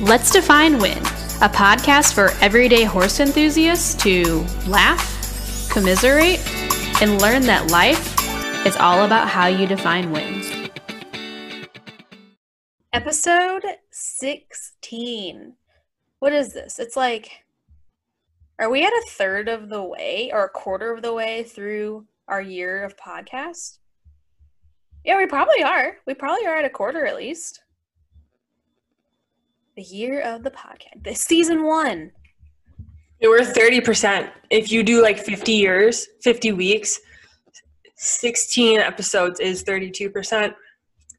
[0.00, 6.40] Let's Define Win, a podcast for everyday horse enthusiasts to laugh, commiserate,
[7.02, 8.16] and learn that life
[8.66, 10.50] is all about how you define wins.
[12.94, 15.56] Episode 16.
[16.18, 16.78] What is this?
[16.78, 17.44] It's like,
[18.58, 22.06] are we at a third of the way or a quarter of the way through
[22.26, 23.80] our year of podcast?
[25.04, 25.98] Yeah, we probably are.
[26.06, 27.60] We probably are at a quarter at least.
[29.76, 31.04] The year of the podcast.
[31.04, 32.12] The season one.
[33.22, 34.30] We're 30%.
[34.50, 36.98] If you do like 50 years, 50 weeks,
[37.96, 40.54] 16 episodes is 32%.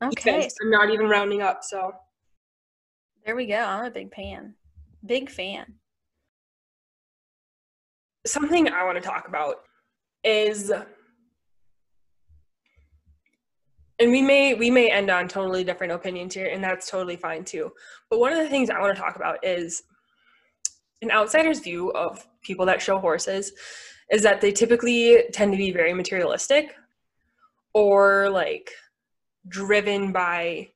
[0.03, 0.49] Okay.
[0.61, 1.91] I'm not even rounding up, so.
[3.25, 3.59] There we go.
[3.59, 4.55] I'm a big fan.
[5.05, 5.75] Big fan.
[8.25, 9.57] Something I want to talk about
[10.23, 10.71] is
[14.01, 17.45] and we may we may end on totally different opinions here and that's totally fine
[17.45, 17.71] too.
[18.09, 19.83] But one of the things i want to talk about is
[21.03, 23.53] an outsider's view of people that show horses
[24.11, 26.75] is that they typically tend to be very materialistic
[27.73, 28.71] or like
[29.47, 30.69] driven by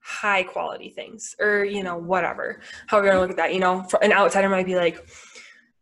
[0.00, 2.60] high quality things or you know whatever.
[2.88, 5.02] However you want to look at that you know an outsider might be like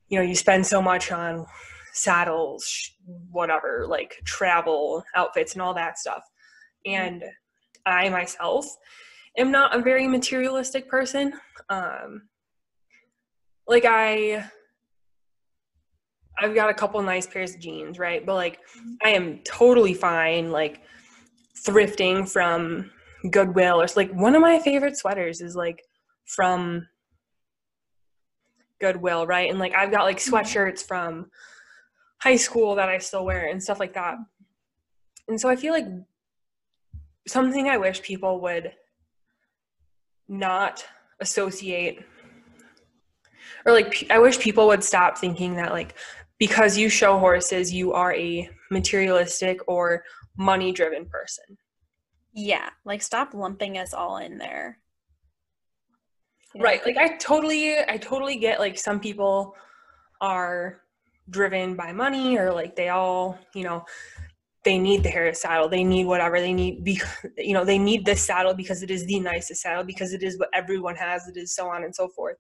[0.09, 1.45] you know you spend so much on
[1.93, 2.93] saddles,
[3.31, 6.23] whatever, like travel outfits and all that stuff.
[6.87, 7.03] Mm-hmm.
[7.03, 7.25] And
[7.87, 8.67] I myself
[9.37, 11.33] am not a very materialistic person.
[11.69, 12.29] Um,
[13.67, 14.45] like I
[16.39, 18.25] I've got a couple nice pairs of jeans, right?
[18.25, 18.95] But like mm-hmm.
[19.03, 20.83] I am totally fine like
[21.67, 22.91] thrifting from
[23.31, 25.83] Goodwill or like one of my favorite sweaters is like
[26.27, 26.87] from
[28.81, 29.51] Goodwill, right?
[29.51, 30.35] And like I've got like mm-hmm.
[30.35, 31.31] sweatshirts from
[32.23, 34.17] high school that I still wear and stuff like that.
[35.29, 35.87] And so I feel like
[37.27, 38.73] something I wish people would
[40.29, 40.85] not
[41.21, 42.01] associate
[43.67, 45.95] or like I wish people would stop thinking that like
[46.39, 50.05] because you show horses you are a materialistic or
[50.37, 51.59] money driven person.
[52.33, 54.79] Yeah, like stop lumping us all in there.
[56.57, 56.85] Right.
[56.85, 59.55] Like I totally I totally get like some people
[60.21, 60.83] are
[61.31, 63.85] driven by money or like they all you know
[64.65, 67.01] they need the Harris saddle they need whatever they need be
[67.39, 70.39] you know they need this saddle because it is the nicest saddle because it is
[70.39, 72.37] what everyone has it is so on and so forth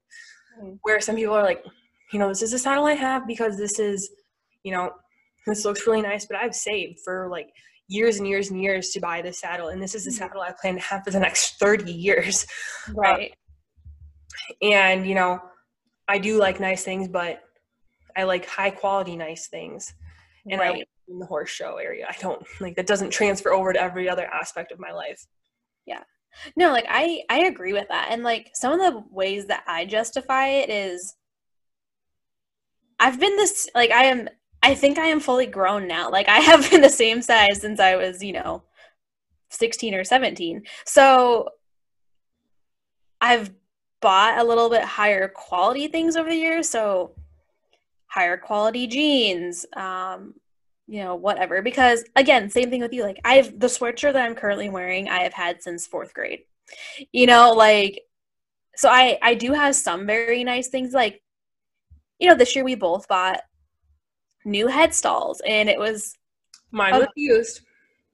[0.61, 0.75] mm-hmm.
[0.83, 1.65] where some people are like
[2.13, 4.11] you know this is the saddle i have because this is
[4.65, 4.91] you know
[5.47, 7.49] this looks really nice but i've saved for like
[7.89, 10.19] years and years and years to buy this saddle and this is the mm-hmm.
[10.19, 12.47] saddle i plan to have for the next 30 years
[12.95, 13.33] right
[14.63, 15.41] um, and you know
[16.09, 17.43] i do like nice things but
[18.21, 19.95] I like high quality, nice things.
[20.49, 20.83] And right.
[20.83, 22.07] I in the horse show area.
[22.09, 25.27] I don't like that doesn't transfer over to every other aspect of my life.
[25.87, 26.03] Yeah.
[26.57, 28.09] No, like I I agree with that.
[28.11, 31.17] And like some of the ways that I justify it is
[32.99, 34.29] I've been this like I am
[34.63, 36.11] I think I am fully grown now.
[36.11, 38.63] Like I have been the same size since I was, you know,
[39.51, 40.63] 16 or 17.
[40.87, 41.49] So
[43.21, 43.51] I've
[44.01, 46.69] bought a little bit higher quality things over the years.
[46.69, 47.15] So
[48.11, 50.35] higher quality jeans, um,
[50.87, 51.63] you know, whatever.
[51.63, 53.05] Because again, same thing with you.
[53.05, 56.41] Like I've the sweatshirt that I'm currently wearing, I have had since fourth grade.
[57.13, 58.03] You know, like
[58.77, 60.93] so I I do have some very nice things.
[60.93, 61.23] Like,
[62.19, 63.41] you know, this year we both bought
[64.45, 66.17] new head stalls, and it was
[66.73, 67.61] mine was used.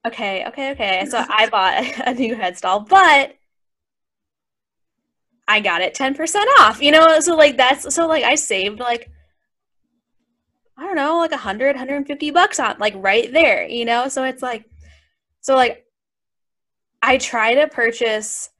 [0.07, 1.07] Okay, okay, okay.
[1.11, 3.35] So I bought a new head stall, but
[5.49, 7.21] I got it 10% off, you know?
[7.21, 9.11] So like that's so like I saved like
[10.79, 14.09] I don't know, like a hundred, 150 bucks on like right there, you know?
[14.09, 14.65] So it's like,
[15.41, 15.87] so like
[17.03, 18.51] I try to purchase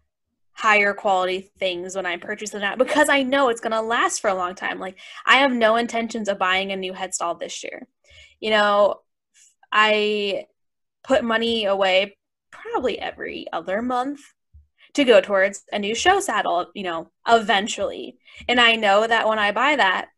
[0.53, 4.21] higher quality things when I purchase them out because I know it's going to last
[4.21, 4.79] for a long time.
[4.79, 7.87] Like I have no intentions of buying a new headstall this year.
[8.41, 9.01] You know,
[9.71, 10.47] I
[11.05, 12.17] put money away
[12.51, 14.21] probably every other month
[14.95, 18.17] to go towards a new show saddle, you know, eventually.
[18.49, 20.09] And I know that when I buy that,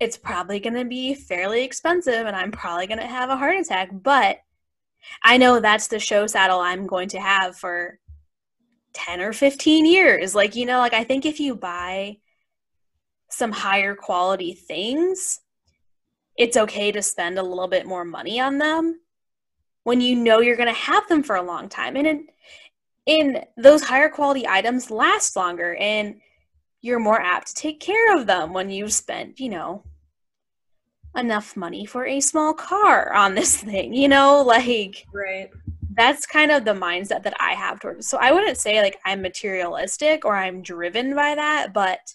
[0.00, 3.56] it's probably going to be fairly expensive and I'm probably going to have a heart
[3.56, 4.38] attack, but
[5.22, 7.98] I know that's the show saddle I'm going to have for
[8.94, 10.34] 10 or 15 years.
[10.34, 12.16] Like, you know, like I think if you buy
[13.30, 15.40] some higher quality things,
[16.36, 19.00] it's okay to spend a little bit more money on them
[19.84, 21.96] when you know you're going to have them for a long time.
[21.96, 22.26] And in,
[23.06, 26.20] in those higher quality items last longer and
[26.80, 29.84] you're more apt to take care of them when you've spent, you know,
[31.16, 35.50] enough money for a small car on this thing, you know, like right.
[35.94, 38.08] that's kind of the mindset that I have towards.
[38.08, 42.14] So I wouldn't say like I'm materialistic or I'm driven by that, but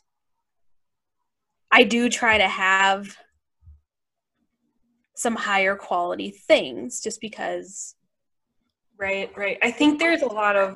[1.72, 3.18] I do try to have
[5.16, 7.96] some higher quality things just because
[8.98, 10.76] right right i think there's a lot of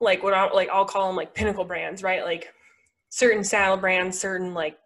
[0.00, 2.52] like what i like i'll call them like pinnacle brands right like
[3.08, 4.78] certain saddle brands certain like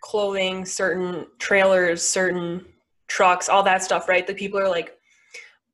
[0.00, 2.64] clothing certain trailers certain
[3.08, 4.26] trucks all that stuff right?
[4.26, 4.96] The people are like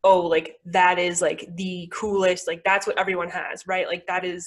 [0.02, 3.86] oh like that is like the coolest like that's what everyone has right?
[3.86, 4.44] Like that is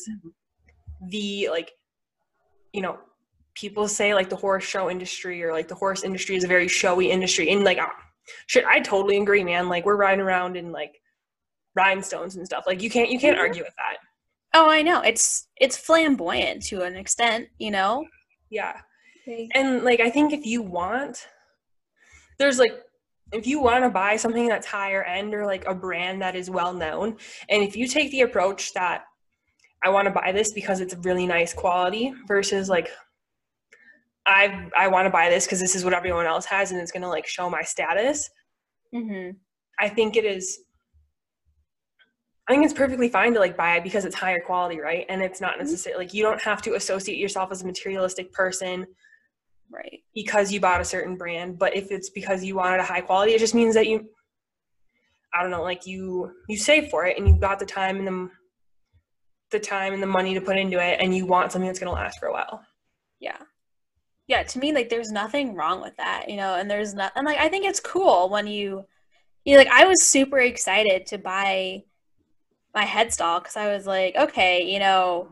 [1.07, 1.71] the like
[2.73, 2.99] you know
[3.53, 6.67] people say like the horse show industry or like the horse industry is a very
[6.67, 7.49] showy industry.
[7.49, 7.87] And like uh,
[8.47, 9.69] shit i totally agree man.
[9.69, 10.99] Like we're riding around in like
[11.75, 12.65] rhinestones and stuff.
[12.67, 13.47] Like you can't you can't mm-hmm.
[13.47, 13.97] argue with that.
[14.53, 15.01] Oh i know.
[15.01, 18.05] It's it's flamboyant to an extent you know?
[18.49, 18.81] Yeah
[19.29, 19.49] okay.
[19.53, 21.27] and like i think if you want
[22.37, 22.81] there's like
[23.31, 26.49] if you want to buy something that's higher end or like a brand that is
[26.49, 27.15] well known
[27.49, 29.03] and if you take the approach that
[29.83, 32.89] i want to buy this because it's really nice quality versus like
[34.29, 36.91] I I want to buy this because this is what everyone else has and it's
[36.91, 38.29] gonna like show my status.
[38.93, 39.31] Mm-hmm.
[39.79, 40.59] I think it is.
[42.47, 45.05] I think it's perfectly fine to like buy it because it's higher quality, right?
[45.09, 45.63] And it's not mm-hmm.
[45.63, 48.85] necessarily like you don't have to associate yourself as a materialistic person,
[49.71, 49.99] right?
[50.13, 51.59] Because you bought a certain brand.
[51.59, 54.09] But if it's because you wanted a high quality, it just means that you,
[55.33, 58.07] I don't know, like you you save for it and you've got the time and
[58.07, 58.29] the
[59.51, 61.91] the time and the money to put into it, and you want something that's gonna
[61.91, 62.61] last for a while.
[63.19, 63.37] Yeah
[64.29, 67.25] yeah to me like there's nothing wrong with that you know and there's not and
[67.25, 68.85] like i think it's cool when you
[69.43, 71.83] you know, like i was super excited to buy
[72.73, 75.27] my headstall because i was like okay you know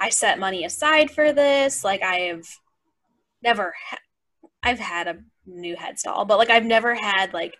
[0.00, 2.46] i set money aside for this like i have
[3.42, 3.98] never ha-
[4.62, 7.56] i've had a new head stall but like i've never had like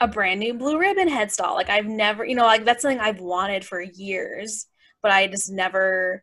[0.00, 3.00] a brand new blue ribbon head stall like i've never you know like that's something
[3.00, 4.66] i've wanted for years
[5.02, 6.22] but i just never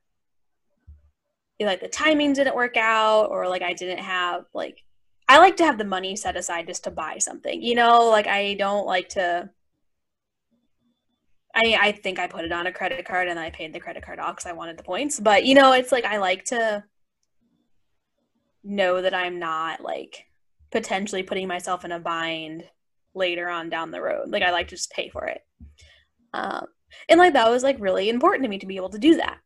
[1.63, 4.83] like the timing didn't work out or like I didn't have like
[5.29, 7.61] I like to have the money set aside just to buy something.
[7.61, 9.49] You know, like I don't like to
[11.55, 14.03] I I think I put it on a credit card and I paid the credit
[14.03, 16.83] card off cuz I wanted the points, but you know, it's like I like to
[18.65, 20.25] know that I'm not like
[20.71, 22.63] potentially putting myself in a bind
[23.13, 24.29] later on down the road.
[24.29, 25.41] Like I like to just pay for it.
[26.33, 26.65] Um
[27.09, 29.37] and like that was like really important to me to be able to do that.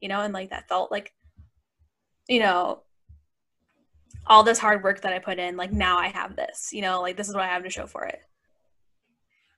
[0.00, 1.12] You know, and like that felt like
[2.28, 2.82] you know,
[4.26, 7.02] all this hard work that I put in, like now I have this, you know,
[7.02, 8.20] like this is what I have to show for it.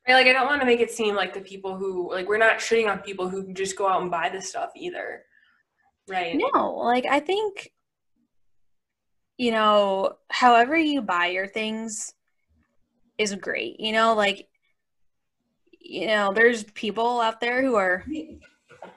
[0.09, 2.38] Right, like I don't want to make it seem like the people who like we're
[2.38, 5.23] not shitting on people who just go out and buy this stuff either.
[6.09, 6.37] Right.
[6.37, 7.70] No, like I think
[9.43, 12.15] you know, however you buy your things
[13.19, 13.81] is great.
[13.81, 14.49] You know, like
[15.81, 18.05] you know, there's people out there who are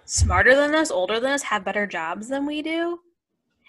[0.06, 3.00] smarter than us, older than us, have better jobs than we do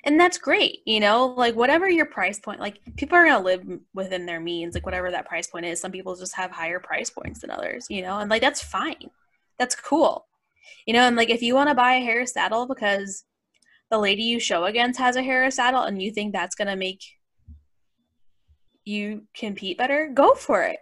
[0.07, 3.45] and that's great you know like whatever your price point like people are going to
[3.45, 6.79] live within their means like whatever that price point is some people just have higher
[6.79, 9.11] price points than others you know and like that's fine
[9.59, 10.27] that's cool
[10.87, 13.25] you know and like if you want to buy a Harris saddle because
[13.91, 16.77] the lady you show against has a Harris saddle and you think that's going to
[16.77, 17.03] make
[18.85, 20.79] you compete better go for it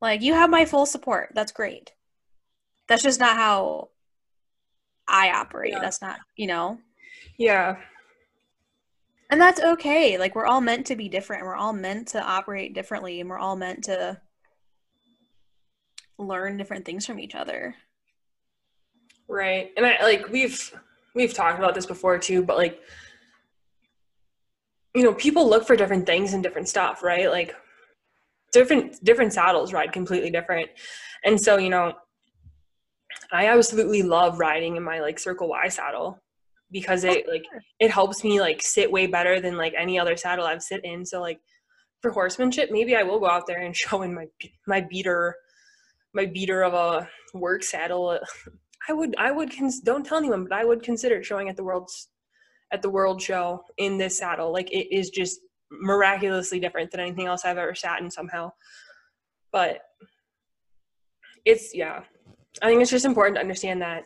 [0.00, 1.92] like you have my full support that's great
[2.86, 3.88] that's just not how
[5.08, 5.80] i operate yeah.
[5.80, 6.78] that's not you know
[7.38, 7.76] yeah
[9.30, 10.18] and that's okay.
[10.18, 11.44] Like we're all meant to be different.
[11.44, 14.20] We're all meant to operate differently and we're all meant to
[16.18, 17.74] learn different things from each other.
[19.28, 19.72] Right.
[19.76, 20.72] And I like we've
[21.16, 22.80] we've talked about this before too, but like
[24.94, 27.30] you know, people look for different things and different stuff, right?
[27.30, 27.54] Like
[28.52, 30.70] different different saddles ride completely different.
[31.24, 31.92] And so, you know,
[33.32, 36.22] I absolutely love riding in my like Circle Y saddle
[36.70, 37.44] because it oh, like
[37.80, 41.04] it helps me like sit way better than like any other saddle I've sit in.
[41.04, 41.40] So like
[42.00, 44.26] for horsemanship, maybe I will go out there and show in my
[44.66, 45.36] my beater
[46.14, 48.18] my beater of a work saddle.
[48.88, 51.64] I would I would cons- don't tell anyone, but I would consider showing at the
[51.64, 52.08] world's
[52.72, 54.52] at the world show in this saddle.
[54.52, 55.40] Like it is just
[55.70, 58.52] miraculously different than anything else I've ever sat in somehow.
[59.52, 59.80] But
[61.44, 62.02] it's yeah.
[62.62, 64.04] I think it's just important to understand that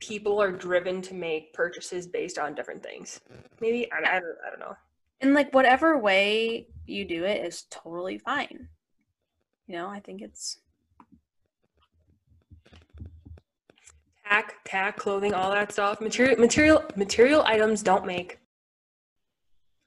[0.00, 3.20] people are driven to make purchases based on different things.
[3.60, 4.74] Maybe I, I, don't, I don't know.
[5.20, 8.68] And like whatever way you do it is totally fine.
[9.66, 10.58] You know, I think it's
[14.32, 16.00] tack, tack, clothing, all that stuff.
[16.00, 18.38] Material, material, material items don't make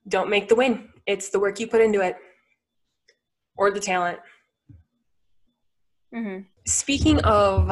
[0.07, 0.89] don't make the win.
[1.07, 2.15] It's the work you put into it.
[3.57, 4.19] or the talent.
[6.13, 6.41] Mm-hmm.
[6.65, 7.71] Speaking of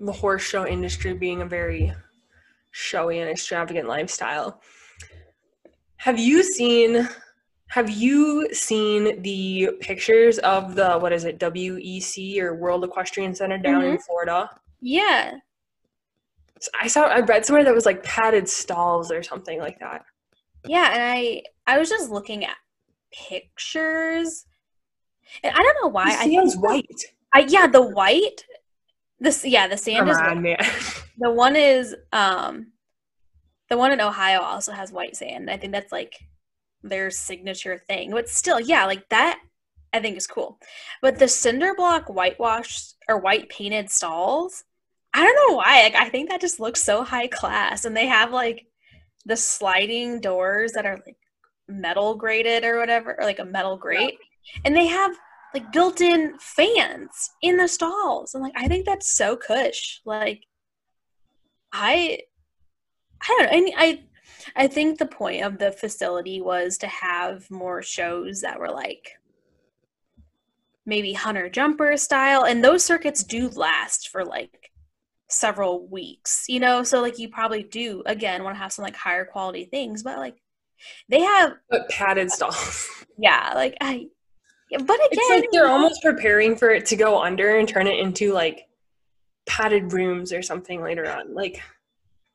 [0.00, 1.92] the horse show industry being a very
[2.70, 4.60] showy and extravagant lifestyle,
[5.98, 7.08] have you seen
[7.74, 13.58] have you seen the pictures of the what is it WEC or World Equestrian Center
[13.58, 14.48] down in Florida?
[14.80, 15.32] Yeah.
[16.80, 20.04] I saw I read somewhere that was like padded stalls or something like that.
[20.68, 22.56] Yeah, and I I was just looking at
[23.12, 24.46] pictures,
[25.42, 26.10] and I don't know why.
[26.12, 27.04] The I sand's the- white.
[27.34, 28.44] I yeah, the white.
[29.18, 30.58] This yeah, the sand Come is on, man.
[31.18, 32.68] the one is um
[33.68, 35.50] the one in Ohio also has white sand.
[35.50, 36.14] I think that's like
[36.84, 38.10] their signature thing.
[38.10, 39.40] But still, yeah, like that
[39.92, 40.58] I think is cool.
[41.02, 44.64] But the cinder block whitewashed or white painted stalls,
[45.12, 45.82] I don't know why.
[45.82, 47.84] Like I think that just looks so high class.
[47.84, 48.66] And they have like
[49.24, 51.16] the sliding doors that are like
[51.68, 54.18] metal grated or whatever, or like a metal grate.
[54.64, 55.16] And they have
[55.54, 58.34] like built-in fans in the stalls.
[58.34, 60.00] And like I think that's so cush.
[60.04, 60.42] Like
[61.72, 62.18] I
[63.22, 63.72] I don't know.
[63.76, 64.02] I
[64.56, 69.12] I think the point of the facility was to have more shows that were like
[70.86, 74.70] maybe hunter jumper style and those circuits do last for like
[75.30, 78.94] several weeks you know so like you probably do again want to have some like
[78.94, 80.36] higher quality things but like
[81.08, 82.86] they have but padded stalls.
[83.18, 84.06] yeah like i
[84.70, 87.98] but again It's like they're almost preparing for it to go under and turn it
[87.98, 88.66] into like
[89.46, 91.34] padded rooms or something later on.
[91.34, 91.60] Like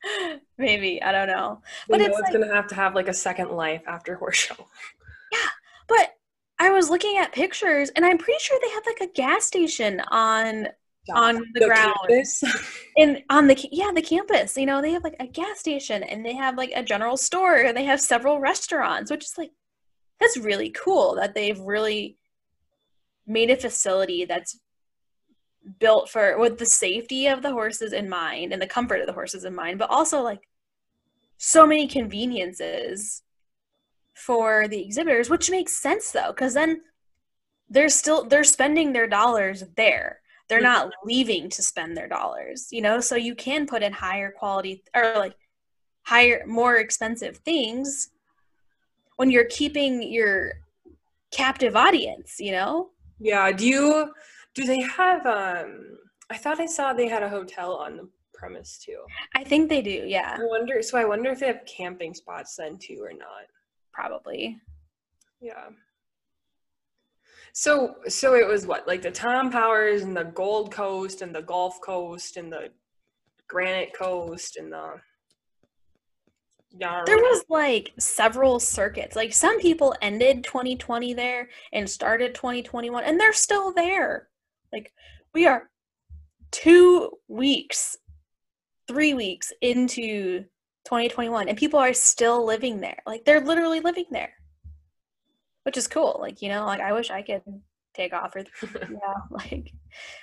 [0.59, 3.13] maybe i don't know But know it's it's like- gonna have to have like a
[3.13, 4.67] second life after horse show.
[5.31, 5.37] Yeah,
[5.87, 6.15] but
[6.59, 10.01] i was looking at pictures and i'm pretty sure they have like a gas station
[10.11, 10.67] on
[11.15, 12.43] on the, ground campus.
[12.97, 16.23] and on the yeah the campus you know they have like a gas station and
[16.23, 19.49] they have like a general store and they have several restaurants which is like
[20.19, 22.17] that's really cool that they've really
[23.25, 24.59] made a facility that's
[25.79, 29.13] built for with the safety of the horses in mind and the comfort of the
[29.13, 30.47] horses in mind but also like
[31.37, 33.23] so many conveniences
[34.13, 36.81] for the exhibitors which makes sense though because then
[37.69, 40.19] they're still they're spending their dollars there.
[40.47, 41.07] They're not mm-hmm.
[41.07, 42.99] leaving to spend their dollars you know?
[42.99, 45.35] So you can put in higher quality or like
[46.03, 48.09] higher more expensive things
[49.17, 50.53] when you're keeping your
[51.31, 52.89] captive audience you know?
[53.19, 53.51] Yeah.
[53.51, 54.13] Do you
[54.55, 55.97] do they have um
[56.29, 58.99] I thought I saw they had a hotel on the premise too.
[59.35, 62.55] i think they do yeah I wonder so I wonder if they have camping spots
[62.55, 63.45] then too or not.
[63.91, 64.59] probably
[65.41, 65.69] Yeah.
[67.53, 71.41] So so it was what like the Tom Powers and the Gold Coast and the
[71.41, 72.69] Gulf Coast and the
[73.47, 75.01] Granite Coast and the
[76.79, 83.19] there was like several circuits like some people ended 2020 there and started 2021 and
[83.19, 84.27] they're still there
[84.71, 84.91] like
[85.33, 85.69] we are
[86.51, 87.97] two weeks
[88.87, 90.39] three weeks into
[90.85, 92.97] 2021 and people are still living there.
[93.05, 94.33] Like they're literally living there.
[95.63, 96.17] Which is cool.
[96.19, 97.43] Like you know like i wish i could
[97.93, 98.39] take off or
[98.73, 99.71] yeah like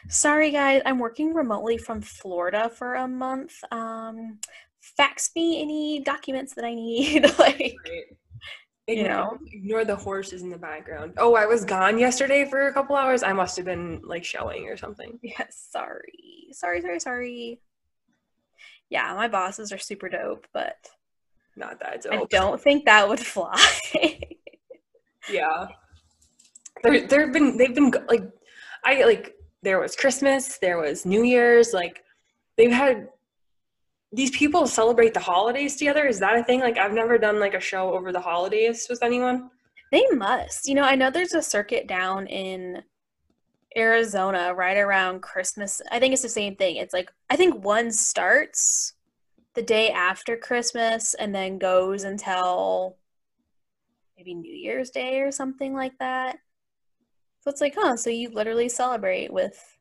[0.08, 0.82] sorry guys.
[0.84, 3.54] I'm working remotely from florida for a month.
[3.70, 4.38] Um
[4.80, 7.24] fax me any documents that i need.
[7.38, 8.16] Like Right.
[8.88, 9.38] You know?
[9.50, 11.14] ignore the horses in the background.
[11.18, 13.24] Oh, I was gone yesterday for a couple hours.
[13.24, 15.18] I must have been like showing or something.
[15.22, 17.60] yeah sorry sorry sorry sorry
[18.88, 20.76] yeah my bosses are super dope but
[21.56, 23.56] Not that i don't think that would fly
[25.30, 25.66] Yeah.
[26.82, 28.22] There there've been they've been like
[28.84, 32.04] I like there was Christmas, there was New Year's, like
[32.56, 33.08] they've had
[34.12, 36.06] these people celebrate the holidays together.
[36.06, 36.60] Is that a thing?
[36.60, 39.50] Like I've never done like a show over the holidays with anyone.
[39.92, 40.66] They must.
[40.66, 42.82] You know, I know there's a circuit down in
[43.76, 45.82] Arizona right around Christmas.
[45.90, 46.76] I think it's the same thing.
[46.76, 48.94] It's like I think one starts
[49.54, 52.96] the day after Christmas and then goes until
[54.16, 56.38] maybe New Year's Day or something like that.
[57.40, 59.78] So it's like, huh, so you literally celebrate with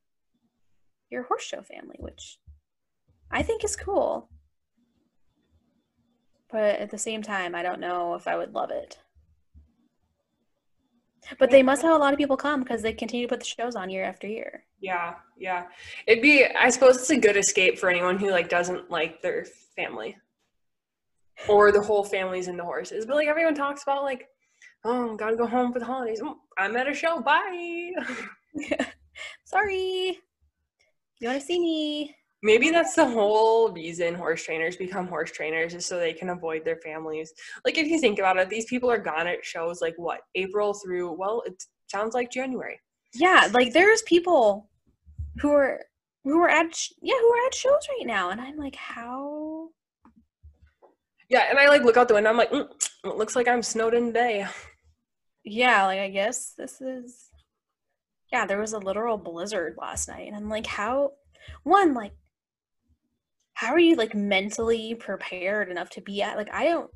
[1.10, 2.38] your horse show family, which
[3.32, 4.30] I think is cool.
[6.52, 8.98] But at the same time, I don't know if I would love it.
[11.40, 13.46] But they must have a lot of people come because they continue to put the
[13.46, 14.64] shows on year after year.
[14.80, 15.66] Yeah, yeah.
[16.08, 19.46] It'd be I suppose it's a good escape for anyone who like doesn't like their
[19.76, 20.18] family.
[21.50, 23.06] Or the whole family's in the horses.
[23.06, 24.28] But like everyone talks about like,
[24.84, 26.22] oh, gotta go home for the holidays.
[26.22, 27.20] Mm, I'm at a show.
[27.20, 27.92] Bye.
[29.46, 30.20] Sorry.
[31.20, 32.16] You want to see me?
[32.46, 36.64] Maybe that's the whole reason horse trainers become horse trainers is so they can avoid
[36.64, 37.34] their families.
[37.66, 40.72] Like if you think about it, these people are gone at shows like what April
[40.76, 41.56] through well, it
[41.88, 42.80] sounds like January.
[43.16, 44.70] Yeah, like there's people
[45.42, 45.82] who are
[46.24, 49.70] who are at sh- yeah who are at shows right now, and I'm like, how?
[51.28, 52.30] Yeah, and I like look out the window.
[52.30, 52.70] I'm like, mm,
[53.06, 54.46] it looks like I'm snowed in today.
[55.44, 57.32] Yeah, like I guess this is.
[58.32, 61.14] Yeah, there was a literal blizzard last night, and I'm like, how?
[61.64, 62.12] One, like,
[63.56, 66.38] how are you like mentally prepared enough to be at?
[66.38, 66.92] Like, I don't.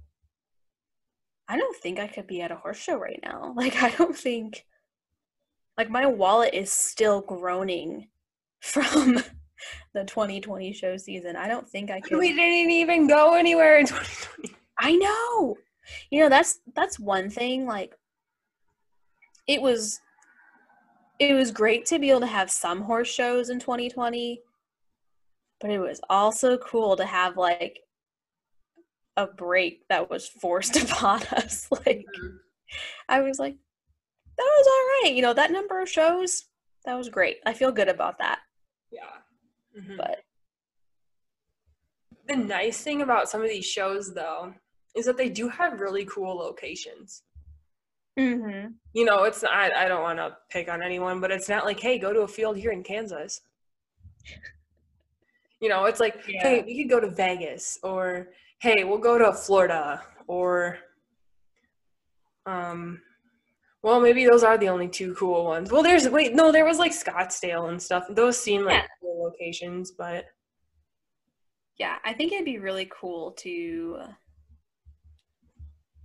[1.47, 3.53] I don't think I could be at a horse show right now.
[3.57, 4.65] Like, I don't think.
[5.77, 8.09] Like, my wallet is still groaning
[8.61, 9.15] from
[9.93, 11.37] the 2020 show season.
[11.37, 12.17] I don't think I could.
[12.17, 14.55] We didn't even go anywhere in 2020.
[14.79, 15.57] I know.
[16.11, 17.95] You know, that's that's one thing like
[19.47, 19.99] it was
[21.19, 24.41] it was great to be able to have some horse shows in 2020,
[25.59, 27.79] but it was also cool to have like
[29.17, 31.67] a break that was forced upon us.
[31.71, 32.37] Like Mm-hmm.
[33.07, 33.55] I was like
[34.37, 35.15] that was all right.
[35.15, 36.45] You know, that number of shows,
[36.85, 37.37] that was great.
[37.45, 38.39] I feel good about that.
[38.91, 39.81] Yeah.
[39.81, 39.97] Mhm.
[39.97, 40.19] But
[42.27, 44.53] The nice thing about some of these shows, though,
[44.95, 47.23] is that they do have really cool locations.
[48.17, 48.75] mhm.
[48.93, 51.79] You know, it's I, I don't want to pick on anyone, but it's not like,
[51.79, 53.41] hey, go to a field here in Kansas.
[55.59, 58.29] You know, it's like, hey, we could go to Vegas, or
[58.61, 60.79] hey, we'll go to Florida, or
[62.45, 63.01] um,
[63.83, 65.71] well, maybe those are the only two cool ones.
[65.71, 68.05] Well, there's wait, no, there was like Scottsdale and stuff.
[68.09, 68.87] Those seem like Yeah.
[69.01, 70.25] cool locations, but
[71.77, 73.99] Yeah, I think it'd be really cool to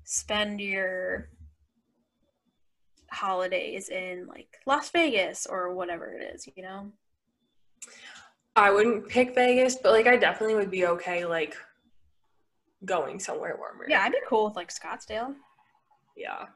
[0.04, 1.30] spend your
[3.10, 6.92] holidays in like Las Vegas or whatever it is, you know?
[8.56, 11.56] I wouldn't pick Vegas, but like I definitely would be okay like
[12.84, 13.86] going somewhere warmer.
[13.88, 15.34] Yeah, I'd be cool with like Scottsdale
[16.16, 16.46] Yeah.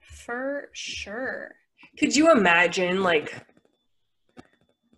[0.00, 1.54] for sure.
[1.98, 3.34] Could you imagine like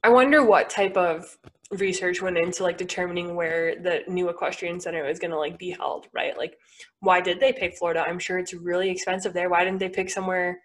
[0.03, 1.37] I wonder what type of
[1.73, 5.71] research went into like determining where the new equestrian center was going to like be
[5.71, 6.37] held, right?
[6.37, 6.57] Like
[7.01, 8.01] why did they pick Florida?
[8.07, 9.51] I'm sure it's really expensive there.
[9.51, 10.61] Why didn't they pick somewhere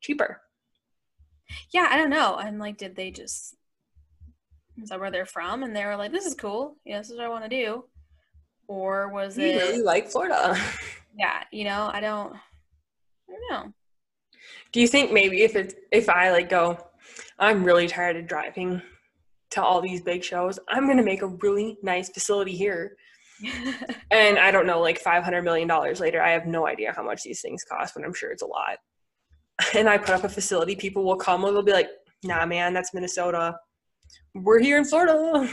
[0.00, 0.40] cheaper?
[1.72, 2.36] Yeah, I don't know.
[2.36, 3.54] I'm like, did they just
[4.82, 5.62] is that where they're from?
[5.62, 6.76] And they were like, this is cool.
[6.84, 7.84] Yeah, this is what I want to do.
[8.66, 10.56] Or was We it really like Florida.
[11.18, 12.34] yeah, you know, I don't
[13.28, 13.72] I don't know.
[14.72, 16.78] Do you think maybe if it's if I like go,
[17.38, 18.82] I'm really tired of driving
[19.50, 22.96] to all these big shows, I'm gonna make a really nice facility here.
[24.10, 27.02] And I don't know, like five hundred million dollars later, I have no idea how
[27.02, 28.78] much these things cost, but I'm sure it's a lot.
[29.74, 31.88] And I put up a facility, people will come and they'll be like,
[32.22, 33.56] nah man, that's Minnesota.
[34.34, 35.48] We're here in Florida.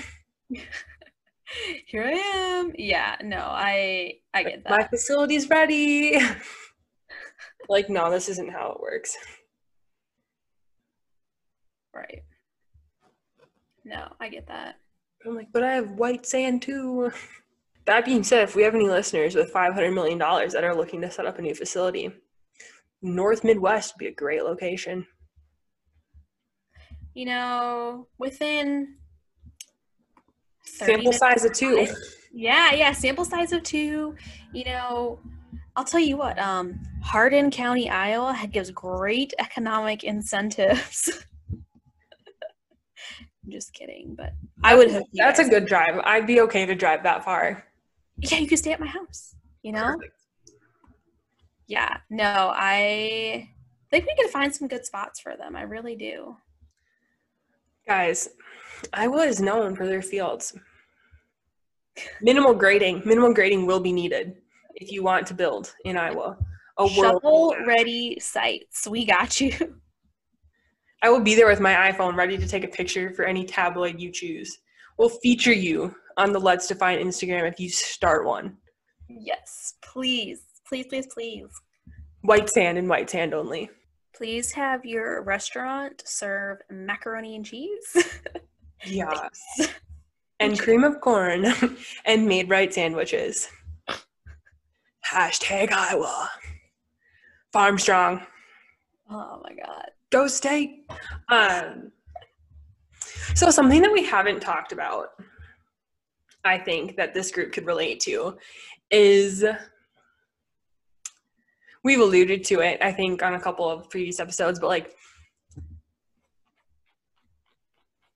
[1.86, 2.72] Here I am.
[2.78, 4.70] Yeah, no, I I get that.
[4.72, 6.18] My facility's ready.
[7.70, 9.18] like, no, this isn't how it works.
[11.94, 12.24] Right.
[13.84, 14.76] No, I get that.
[15.26, 17.12] I'm like, but I have white sand too.
[17.86, 21.12] That being said, if we have any listeners with $500 million that are looking to
[21.12, 22.12] set up a new facility,
[23.02, 25.08] North Midwest would be a great location.
[27.14, 28.96] You know, within
[30.64, 31.88] Sample size of two.
[32.34, 34.16] Yeah, yeah, sample size of two.
[34.54, 35.20] You know,
[35.76, 41.26] I'll tell you what, um, Hardin County, Iowa gives great economic incentives.
[43.44, 46.00] I'm just kidding, but I would hope That's a good drive.
[46.04, 47.66] I'd be okay to drive that far.
[48.18, 49.96] Yeah, you could stay at my house, you know?
[49.96, 50.14] Perfect.
[51.68, 53.50] Yeah, no, I
[53.90, 55.56] think we could find some good spots for them.
[55.56, 56.36] I really do.
[57.88, 58.30] Guys,
[58.94, 60.58] Iowa is known for their fields.
[62.22, 63.02] Minimal grading.
[63.06, 64.36] Minimal grading will be needed
[64.76, 66.38] if you want to build in Iowa.
[66.80, 66.88] A.
[66.90, 68.88] Shovel ready sites.
[68.88, 69.52] We got you.
[71.04, 74.00] I will be there with my iPhone ready to take a picture for any tabloid
[74.00, 74.60] you choose.
[74.98, 78.58] We'll feature you on the Let's Define Instagram if you start one.
[79.10, 80.44] yes, please.
[80.68, 81.48] Please, please, please.
[82.22, 83.70] White sand and white sand only.
[84.16, 87.96] Please have your restaurant serve macaroni and cheese.
[88.84, 89.40] Yes.
[90.40, 91.46] and cream of corn
[92.06, 93.48] and Maid-Rite sandwiches.
[95.06, 96.32] Hashtag Iowa.
[97.54, 98.26] Farm strong.
[99.08, 99.92] oh my god.
[100.10, 100.86] Go state.
[101.30, 101.92] Um,
[103.36, 105.10] so something that we haven't talked about,
[106.44, 108.36] I think that this group could relate to,
[108.90, 109.46] is
[111.84, 112.80] we've alluded to it.
[112.82, 114.96] I think on a couple of previous episodes, but like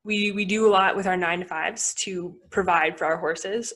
[0.04, 3.74] we we do a lot with our nine to fives to provide for our horses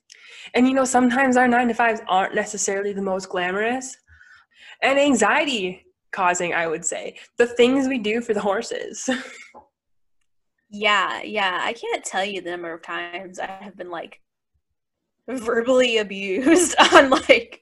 [0.54, 3.98] and you know sometimes our nine to fives aren't necessarily the most glamorous
[4.84, 9.10] and anxiety causing i would say the things we do for the horses
[10.70, 11.62] Yeah, yeah.
[11.64, 14.22] I can't tell you the number of times I have been like
[15.28, 17.62] verbally abused on like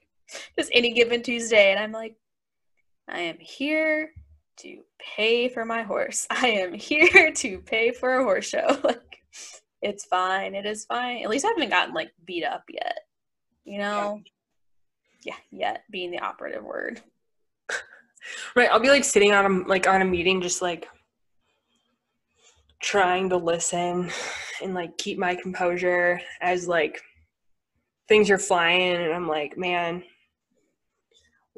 [0.58, 1.70] just any given Tuesday.
[1.70, 2.16] And I'm like,
[3.08, 4.10] I am here
[4.58, 6.26] to pay for my horse.
[6.30, 8.78] I am here to pay for a horse show.
[8.84, 9.22] like,
[9.82, 10.54] it's fine.
[10.54, 11.22] It is fine.
[11.22, 13.00] At least I haven't gotten like beat up yet.
[13.64, 14.22] You know?
[15.24, 17.02] Yeah, yet being the operative word.
[18.56, 20.88] right i'll be like sitting on a like on a meeting just like
[22.80, 24.10] trying to listen
[24.62, 27.00] and like keep my composure as like
[28.08, 30.02] things are flying and i'm like man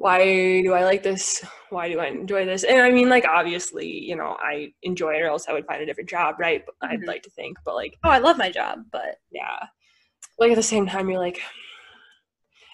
[0.01, 1.43] why do i like this?
[1.69, 2.63] Why do i enjoy this?
[2.63, 5.81] And i mean like obviously you know i enjoy it or else i would find
[5.81, 6.63] a different job right?
[6.65, 7.07] But i'd Mhm.
[7.07, 9.59] like to think but like Oh, I love my job, but yeah.
[10.39, 11.39] Like at the same time you're like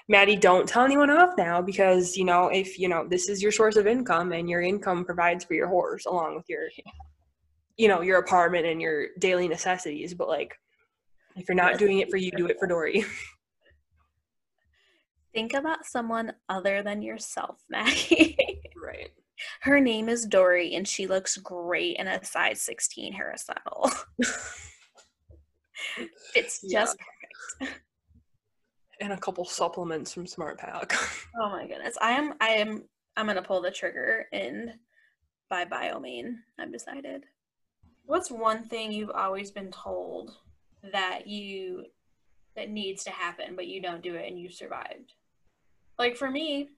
[0.10, 3.52] maddie don't tell anyone off now because you know if you know this is your
[3.52, 6.70] source of income and your income provides for your horse along with your
[7.76, 10.56] you know your apartment and your daily necessities but like
[11.36, 13.04] if you're not doing it for you do it for dory
[15.34, 18.38] think about someone other than yourself, Maddie.
[18.84, 19.10] right
[19.62, 23.92] Her name is Dory, and she looks great in a size 16 hairstyle.
[26.36, 26.82] It's Yeah.
[26.82, 26.98] just
[27.60, 27.82] perfect.
[29.00, 30.92] and a couple supplements from SmartPak
[31.40, 31.96] oh my goodness.
[32.02, 32.84] I am I am
[33.16, 34.72] I'm gonna pull the trigger and
[35.50, 36.34] buy Biomane.
[36.60, 37.26] I've decided.
[38.06, 40.32] What's one thing you've always been told
[40.92, 41.86] that you
[42.56, 45.14] that needs to happen, but you don't do it and you survived?
[46.00, 46.70] Like for me,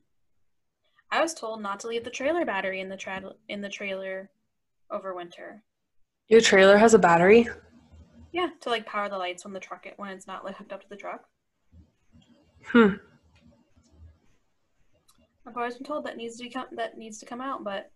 [1.11, 4.29] I was told not to leave the trailer battery in the tra- in the trailer
[4.91, 5.61] over winter.
[6.27, 7.47] your trailer has a battery
[8.31, 10.81] Yeah, to like power the lights when the truck when it's not like hooked up
[10.81, 11.23] to the truck.
[12.67, 12.93] hmm
[15.47, 17.91] I've always been told that needs to come that needs to come out, but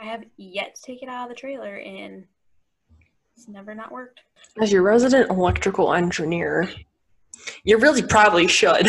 [0.00, 2.24] I have yet to take it out of the trailer and
[3.36, 4.20] it's never not worked.
[4.60, 6.68] as your resident electrical engineer
[7.64, 8.86] you really probably should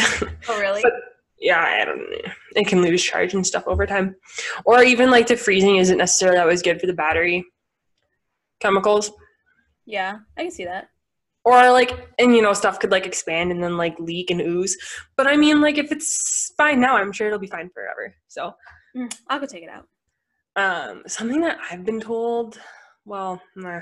[0.48, 0.82] Oh really?
[0.84, 0.94] But-
[1.40, 2.32] yeah, I don't know.
[2.56, 4.16] It can lose charge and stuff over time.
[4.66, 7.46] Or even like the freezing isn't necessarily always good for the battery
[8.60, 9.12] chemicals.
[9.86, 10.90] yeah, I can see that.
[11.44, 14.78] Or like and you know, stuff could like expand and then like leak and ooze.
[15.16, 18.16] But I mean like if it's fine now, I'm sure it'll be fine forever.
[18.28, 18.54] So
[18.96, 19.88] Mm, I'll go take it out.
[20.56, 22.58] um something that I've been told
[23.04, 23.82] well, nah.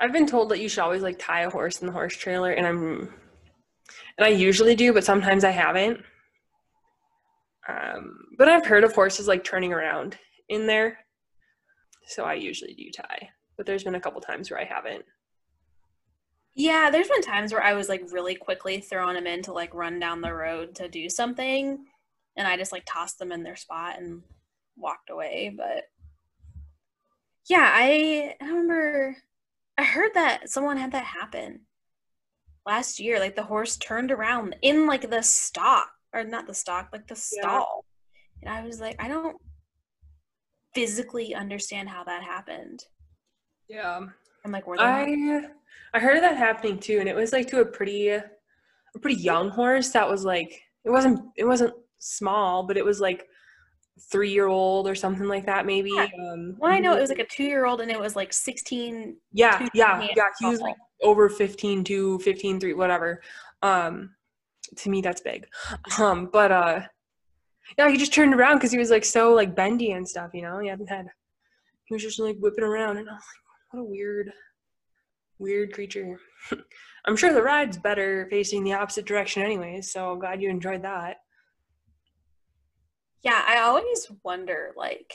[0.00, 2.50] I've been told that you should always like tie a horse in the horse trailer
[2.50, 3.12] and I'm
[4.18, 6.00] and I usually do, but sometimes I haven't.
[7.68, 10.16] Um, but I've heard of horses like turning around
[10.48, 10.98] in there.
[12.06, 13.30] So I usually do tie.
[13.56, 15.04] But there's been a couple times where I haven't.
[16.54, 19.74] Yeah, there's been times where I was like really quickly throwing them in to like
[19.74, 21.84] run down the road to do something,
[22.36, 24.22] and I just like tossed them in their spot and
[24.76, 25.52] walked away.
[25.54, 25.84] But
[27.48, 29.16] yeah, I, I remember
[29.76, 31.60] I heard that someone had that happen
[32.64, 33.18] last year.
[33.20, 37.14] Like the horse turned around in like the stock, or not the stock, like the
[37.14, 37.42] Yeah.
[37.42, 37.84] stall,
[38.42, 39.36] and I was like, I don't
[40.74, 42.84] physically understand how that happened.
[43.68, 44.00] Yeah.
[44.44, 45.48] I'm like, were they not I
[45.94, 48.24] I heard of that happening too, and it was like to a pretty a
[49.00, 53.26] pretty young horse that was like it wasn't it wasn't small, but it was like
[54.10, 55.90] three year old or something like that maybe.
[55.90, 56.06] Yeah.
[56.20, 58.32] Um Well, I know it was like a two year old and it was like
[58.32, 59.16] 16.
[59.32, 60.28] Yeah, yeah, yeah.
[60.38, 63.22] He was like over 15 to 15, 3, whatever.
[63.62, 64.14] Um,
[64.76, 65.46] to me, that's big.
[65.98, 66.80] Um, but uh,
[67.78, 70.42] yeah, he just turned around because he was like so like bendy and stuff, you
[70.42, 70.58] know.
[70.58, 71.06] He hadn't had.
[71.86, 74.32] He was just like whipping around, and I was like, what a weird,
[75.38, 76.18] weird creature.
[77.06, 79.92] I'm sure the ride's better facing the opposite direction, anyways.
[79.92, 81.18] So glad you enjoyed that.
[83.22, 85.14] Yeah, I always wonder like,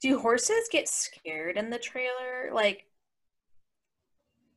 [0.00, 2.50] do horses get scared in the trailer?
[2.52, 2.84] Like,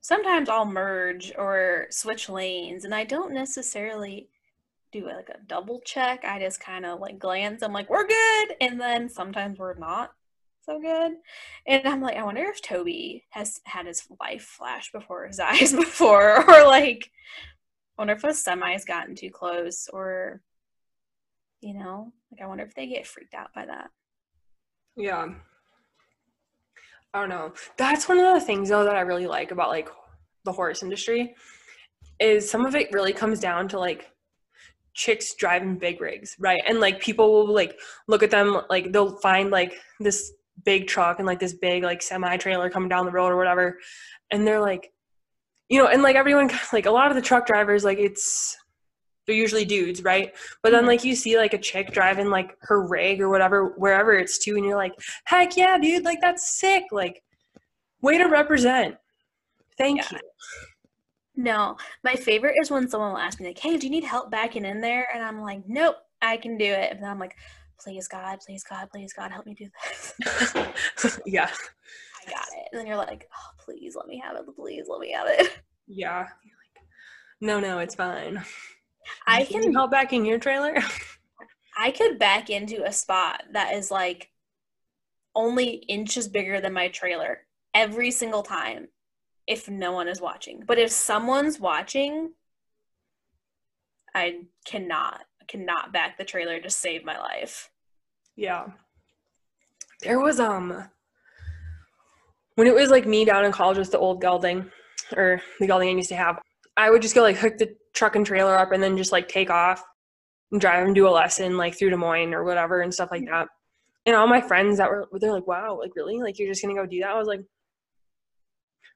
[0.01, 4.29] sometimes I'll merge or switch lanes and I don't necessarily
[4.91, 6.25] do like a double check.
[6.25, 7.63] I just kind of like glance.
[7.63, 8.55] I'm like, we're good.
[8.59, 10.11] And then sometimes we're not
[10.63, 11.13] so good.
[11.65, 15.73] And I'm like, I wonder if Toby has had his life flash before his eyes
[15.73, 17.09] before, or like,
[17.97, 20.41] I wonder if a semi's gotten too close, or,
[21.61, 23.91] you know, like I wonder if they get freaked out by that.
[24.95, 25.33] Yeah.
[27.13, 27.53] I don't know.
[27.77, 29.89] That's one of the things though that I really like about like
[30.45, 31.35] the horse industry
[32.19, 34.11] is some of it really comes down to like
[34.93, 36.61] chicks driving big rigs, right?
[36.67, 40.31] And like people will like look at them like they'll find like this
[40.63, 43.77] big truck and like this big like semi trailer coming down the road or whatever,
[44.31, 44.91] and they're like,
[45.69, 48.57] you know, and like everyone, like a lot of the truck drivers, like it's
[49.31, 50.33] they're usually dudes, right?
[50.61, 50.87] But then Mhm.
[50.87, 54.55] like you see like a chick driving like her rig or whatever, wherever it's to,
[54.57, 56.83] and you're like, heck yeah, dude, like that's sick.
[56.91, 57.23] Like,
[58.01, 58.97] way to represent.
[59.77, 60.17] Thank Yeah.
[60.17, 60.19] you.
[61.37, 64.29] No, my favorite is when someone will ask me like, "Hey, do you need help
[64.29, 67.37] backing in there?" And I'm like, "Nope, I can do it." And then I'm like,
[67.79, 70.13] "Please God, please God, please God, help me do this."
[71.25, 71.49] yeah.
[72.21, 72.67] I got it.
[72.71, 74.45] And then you're like, "Oh, please let me have it.
[74.55, 76.27] Please let me have it." Yeah.
[77.39, 78.43] No, no, it's fine.
[79.27, 80.75] I Can you help back in your trailer?
[81.77, 84.29] I could back into a spot that is like
[85.35, 87.39] only inches bigger than my trailer
[87.73, 88.89] every single time
[89.47, 90.63] if no one is watching.
[90.65, 92.33] But if someone's watching,
[94.13, 97.69] I cannot cannot back the trailer to save my life.
[98.35, 98.67] Yeah.
[100.01, 100.89] There was um
[102.55, 104.71] when it was like me down in college with the old gelding
[105.15, 106.39] or the gelding I used to have,
[106.77, 109.27] I would just go like hook the truck and trailer up and then just like
[109.27, 109.83] take off
[110.51, 113.23] and drive and do a lesson like through Des Moines or whatever and stuff like
[113.23, 113.29] mm.
[113.29, 113.47] that.
[114.05, 116.19] And all my friends that were they're like, Wow, like really?
[116.19, 117.09] Like you're just gonna go do that?
[117.09, 117.41] I was like,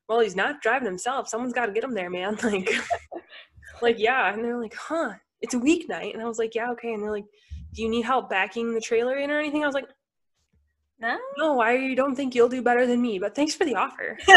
[0.07, 1.27] Well, he's not driving himself.
[1.27, 2.38] Someone's gotta get him there, man.
[2.43, 2.69] Like
[3.81, 4.33] like yeah.
[4.33, 6.13] And they're like, huh, it's a weeknight.
[6.13, 6.93] And I was like, Yeah, okay.
[6.93, 7.25] And they're like,
[7.73, 9.63] Do you need help backing the trailer in or anything?
[9.63, 9.89] I was like,
[10.99, 11.17] No?
[11.38, 14.17] no, I don't think you'll do better than me, but thanks for the offer.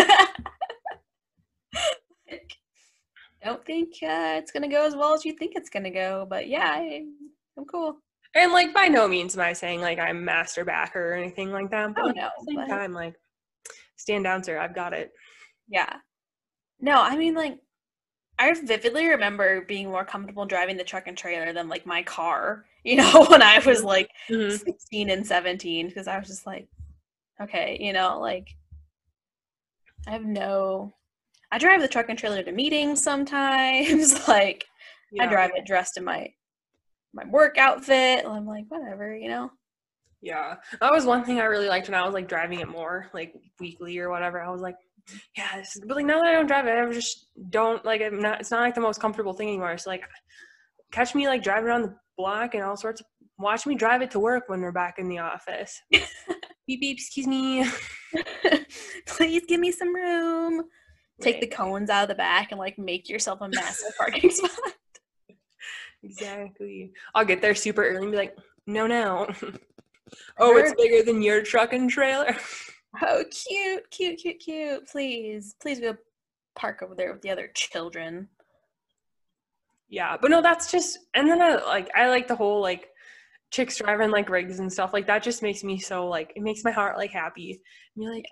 [3.45, 6.49] Don't think uh, it's gonna go as well as you think it's gonna go, but
[6.49, 7.05] yeah, I,
[7.57, 7.99] I'm cool.
[8.35, 11.71] And like by no means am I saying like I'm master backer or anything like
[11.71, 11.95] that.
[11.95, 13.15] But Oh like, no, at the same but- time, like
[13.97, 14.59] stand down, sir.
[14.59, 15.13] I've got it.
[15.69, 15.97] Yeah.
[16.81, 17.59] No, I mean like
[18.41, 22.65] I vividly remember being more comfortable driving the truck and trailer than like my car,
[22.85, 24.59] you know, when I was like Mhm.
[24.65, 26.69] 16 and 17 because I was just like
[27.41, 28.49] okay, you know, like
[30.07, 30.93] I have no
[31.51, 34.67] I drive the truck and trailer to meetings sometimes, like
[35.21, 36.33] I drive it dressed in my
[37.15, 38.25] my work outfit.
[38.27, 39.51] I'm like whatever, you know.
[40.21, 43.09] Yeah, that was one thing I really liked when I was like driving it more,
[43.15, 44.41] like weekly or whatever.
[44.41, 44.75] I was like,
[45.37, 48.03] yeah, this is, but like now that I don't drive it, I just don't like.
[48.03, 48.41] I'm not.
[48.41, 49.79] It's not like the most comfortable thing anymore.
[49.79, 50.05] So like,
[50.93, 53.07] catch me like driving around the block and all sorts of.
[53.39, 55.81] Watch me drive it to work when we're back in the office.
[56.67, 56.99] beep beep.
[56.99, 57.65] Excuse me.
[59.07, 60.65] Please give me some room.
[61.21, 64.51] Take the cones out of the back and like make yourself a massive parking spot.
[66.03, 66.93] Exactly.
[67.15, 69.27] I'll get there super early and be like, no, no.
[70.39, 72.37] oh, it's bigger than your truck and trailer.
[73.03, 74.89] Oh, cute, cute, cute, cute.
[74.89, 75.95] Please, please go
[76.57, 78.29] park over there with the other children.
[79.91, 80.99] yeah, but no, that's just.
[81.15, 82.89] And then I like I like the whole like
[83.51, 85.23] chicks driving like rigs and stuff like that.
[85.23, 87.61] Just makes me so like it makes my heart like happy.
[87.95, 88.25] And you're like,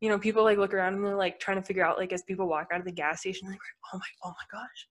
[0.00, 2.22] you know, people like look around and they're like trying to figure out like as
[2.22, 3.58] people walk out of the gas station, like,
[3.92, 4.88] oh my, oh my gosh.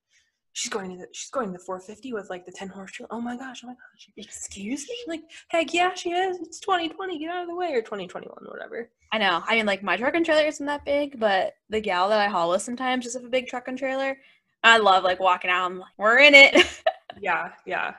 [0.53, 3.09] She's going to the she's going to the 450 with like the 10 horse trailer.
[3.11, 4.09] Oh my gosh, oh my gosh.
[4.15, 4.95] Excuse me?
[5.05, 6.39] Like, heck yeah, she is.
[6.39, 7.19] It's 2020.
[7.19, 8.89] Get out of the way or 2021, whatever.
[9.11, 9.43] I know.
[9.45, 12.27] I mean, like my truck and trailer isn't that big, but the gal that I
[12.27, 14.17] haul with sometimes just have a big truck and trailer.
[14.63, 15.65] I love like walking out.
[15.65, 16.55] I'm like, we're in it.
[17.21, 17.93] Yeah, yeah.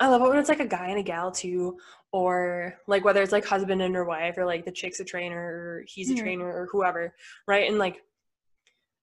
[0.00, 1.78] I love it when it's like a guy and a gal too,
[2.12, 5.40] or like whether it's like husband and her wife, or like the chick's a trainer,
[5.40, 6.18] or he's a Mhm.
[6.20, 7.14] trainer, or whoever,
[7.46, 7.68] right?
[7.68, 8.02] And like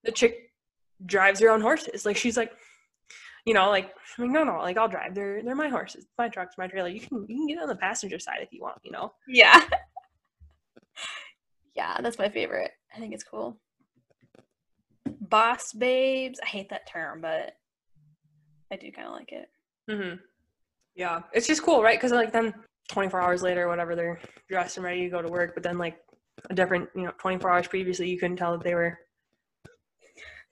[0.03, 0.53] the chick
[1.05, 2.05] drives her own horses.
[2.05, 2.53] Like she's like,
[3.45, 5.13] you know, like I'm like no, no, like I'll drive.
[5.15, 6.87] They're they're my horses, my trucks, my trailer.
[6.87, 9.13] You can you can get on the passenger side if you want, you know.
[9.27, 9.67] yeah.
[11.75, 12.71] yeah, that's my favorite.
[12.95, 13.59] I think it's cool.
[15.19, 16.39] Boss babes.
[16.41, 17.57] I hate that term, but
[18.71, 19.49] I do kind of like it.
[19.89, 20.15] Mm-hmm.
[20.95, 21.97] Yeah, it's just cool, right?
[21.97, 22.53] Because like then
[22.89, 25.53] 24 hours later, whatever, they're dressed and ready to go to work.
[25.53, 25.97] But then like
[26.49, 28.97] a different, you know, 24 hours previously, you couldn't tell that they were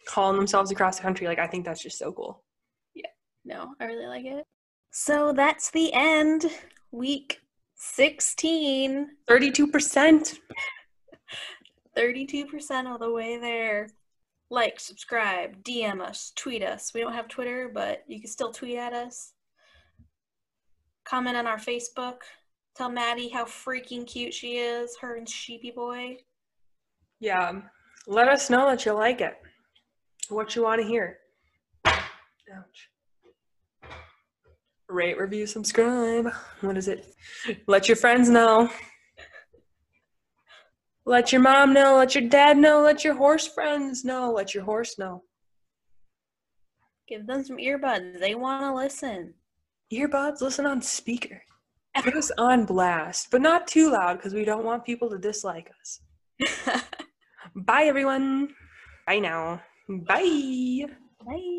[0.08, 1.28] calling themselves across the country.
[1.28, 2.44] Like I think that's just so cool.
[2.94, 3.10] Yeah.
[3.46, 4.44] No, I really like it.
[4.92, 6.46] So that's the end.
[6.92, 7.40] Week
[7.76, 9.08] 16.
[9.28, 10.40] 32 percent.
[11.98, 13.90] 32% of the way there.
[14.50, 16.92] Like, subscribe, DM us, tweet us.
[16.94, 19.34] We don't have Twitter, but you can still tweet at us.
[21.06, 22.18] Comment on our Facebook.
[22.76, 26.18] Tell Maddie how freaking cute she is, her and Sheepy Boy.
[27.20, 27.62] Yeah,
[28.08, 29.36] let us know that you like it.
[30.30, 31.20] What you want to hear.
[31.86, 32.89] Ouch.
[34.89, 36.32] Rate, review, subscribe.
[36.62, 37.13] What is it?
[37.68, 38.70] Let your friends know.
[41.06, 41.98] Let your mom know.
[41.98, 42.82] Let your dad know.
[42.82, 44.32] Let your horse friends know.
[44.32, 45.24] Let your horse know.
[47.08, 48.20] Give them some earbuds.
[48.20, 49.34] They want to listen.
[49.94, 51.44] Earbuds, listen on speaker.
[52.02, 55.70] Put us on blast, but not too loud because we don't want people to dislike
[55.80, 56.02] us.
[57.56, 58.50] Bye, everyone.
[59.06, 59.62] Bye now.
[59.88, 60.86] Bye.
[61.26, 61.52] Bye.